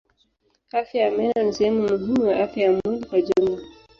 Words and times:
Afya 0.79 0.99
ya 1.05 1.11
meno 1.17 1.39
ni 1.43 1.53
sehemu 1.53 1.79
muhimu 1.83 2.25
ya 2.27 2.43
afya 2.43 2.63
ya 2.65 2.71
mwili 2.73 3.05
kwa 3.05 3.21
jumla. 3.21 3.61